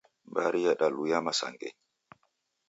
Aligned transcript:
Mbari 0.31 0.59
yadaluya 0.65 1.17
msangaghenyi. 1.25 1.79